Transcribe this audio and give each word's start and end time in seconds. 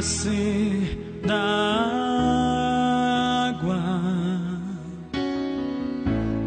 nascer 0.00 1.20
da 1.26 1.36
água, 3.50 3.82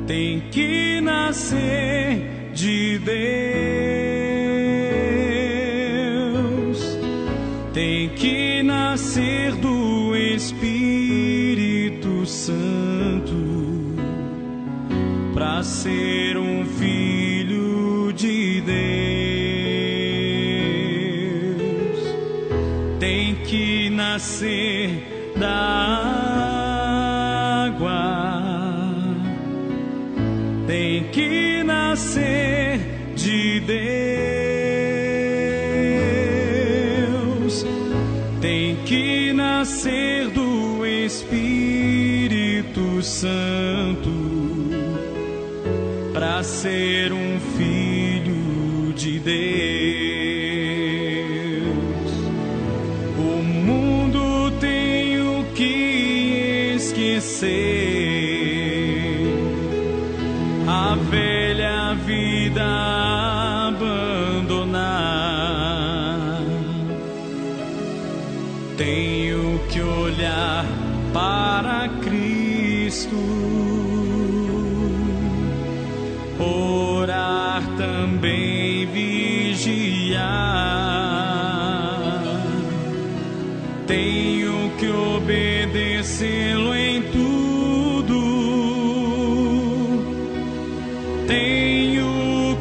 tem 0.07 0.49
que 0.49 0.99
nascer 1.01 2.51
de 2.53 2.99
Deus, 2.99 3.19
tem 7.73 8.09
que 8.09 8.63
nascer 8.63 9.53
do 9.55 10.15
Espírito 10.15 10.65
Santo 12.25 13.35
para 15.33 15.61
ser 15.61 16.37
um 16.37 16.65
filho 16.65 17.22
que 23.53 23.89
nascer 23.91 24.89
da 25.37 25.47
água, 27.67 28.95
tem 30.65 31.03
que 31.11 31.61
nascer 31.63 32.79
de 33.15 33.59
Deus, 33.59 33.75
tem 38.41 38.77
que 38.85 39.31
nascer 39.33 40.29
do 40.29 40.83
Espírito 40.83 43.03
Santo 43.03 44.09
para 46.11 46.41
ser 46.41 47.13
um 47.13 47.39
filho 47.55 48.91
de 48.95 49.19
Deus. 49.19 49.92
A 60.67 60.95
velha 61.09 61.93
vida 62.05 62.63
abandonar. 63.67 64.83
Tenho 68.77 69.59
que 69.69 69.81
olhar 69.81 70.65
para 71.13 71.89
Cristo 72.01 73.17
orar 76.39 77.61
também 77.77 78.85
vigiar. 78.87 80.23
Tenho 83.85 84.71
que 84.79 84.87
obedecê-lo 84.87 86.72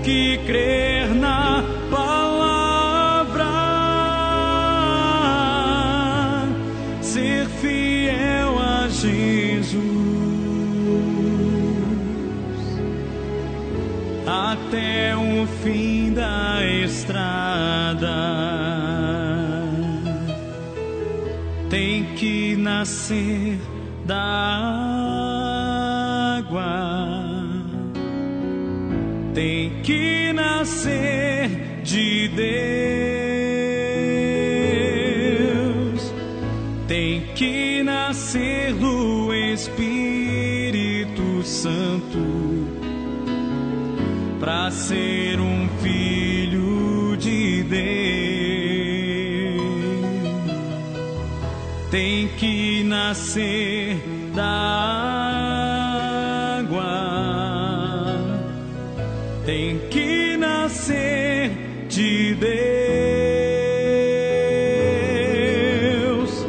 que 0.02 0.38
crer 0.46 1.14
na 1.14 1.62
palavra, 1.90 3.44
ser 7.00 7.46
fiel 7.60 8.58
a 8.58 8.88
Jesus. 8.88 9.92
até 14.26 15.14
o 15.16 15.46
fim 15.62 16.12
da 16.12 16.64
estrada. 16.64 18.08
Tem 21.68 22.04
que 22.14 22.56
nascer 22.56 23.58
da 24.04 25.21
tem 29.34 29.82
que 29.82 30.32
nascer 30.32 31.50
de 31.82 32.28
Deus, 32.28 32.54
tem 36.86 37.22
que 37.34 37.82
nascer 37.82 38.72
do 38.74 39.32
Espírito 39.32 41.42
Santo 41.42 42.18
para 44.38 44.70
ser 44.70 45.40
um 45.40 45.66
filho 45.82 47.16
de 47.16 47.62
Deus. 47.62 47.82
Tem 51.90 52.28
que 52.38 52.84
nascer 52.84 53.96
da 54.34 55.31
de 62.32 62.36
Deus, 66.16 66.46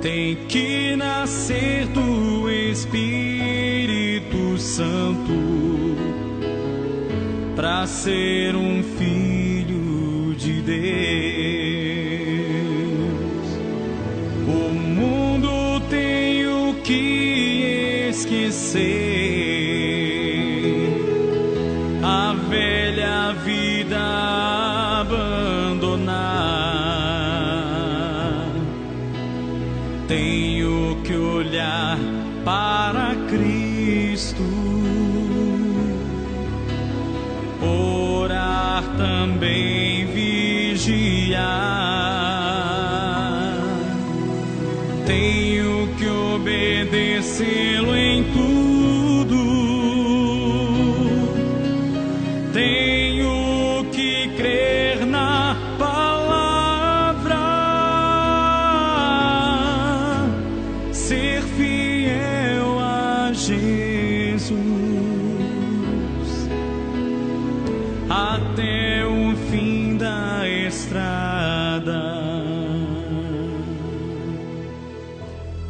tem 0.00 0.34
que 0.48 0.96
nascer 0.96 1.86
do 1.88 2.48
Espírito 2.50 4.56
Santo 4.58 5.32
para 7.54 7.86
ser 7.86 8.56
um 8.56 8.82
filho 8.82 10.34
de 10.36 10.62
Deus. 10.62 10.82
O 14.48 14.72
mundo 14.74 15.80
tem 15.88 16.46
o 16.46 16.74
que 16.82 18.08
esquecer, 18.10 18.82
a 22.02 22.32
velha 22.48 23.32
vida 23.44 24.21
para 32.44 33.14
Cristo 33.28 34.42
orar 37.60 38.82
também 38.96 40.06
vigiar. 40.06 41.42
Tenho 45.06 45.88
que 45.96 46.06
obedecê-lo 46.06 47.96
em 47.96 48.24
tudo. 48.32 48.51
Até 68.34 69.04
o 69.04 69.36
fim 69.50 69.96
da 69.98 70.48
estrada. 70.48 72.02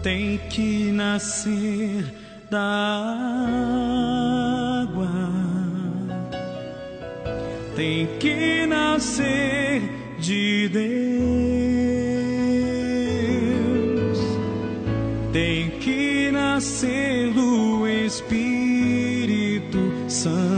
Tem 0.03 0.39
que 0.49 0.93
nascer 0.93 2.05
da 2.51 2.61
água, 4.83 5.09
tem 7.75 8.09
que 8.19 8.67
nascer 8.67 9.83
de 10.19 10.69
Deus, 10.69 10.83
tem 15.33 15.71
que 15.81 16.31
nascer 16.31 17.33
do 17.33 17.87
Espírito 17.89 19.79
Santo 20.09 20.52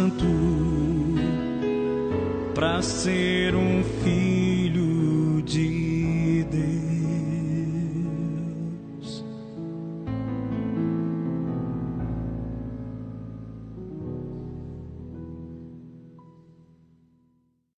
para 2.64 2.80
ser 2.80 3.54
um 3.54 3.84
filho. 4.02 4.23